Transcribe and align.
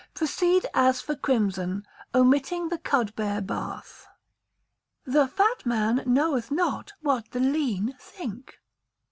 Proceed 0.15 0.65
as 0.73 0.99
for 0.99 1.13
crimson, 1.15 1.83
omitting 2.15 2.69
the 2.69 2.79
cudbear 2.79 3.39
bath. 3.39 4.07
[THE 5.05 5.27
FAT 5.27 5.63
MAN 5.63 6.01
KNOWETH 6.07 6.49
NOT 6.49 6.93
WHAT 7.01 7.29
THE 7.29 7.39
LEAN 7.39 7.93
THINK. 7.99 8.55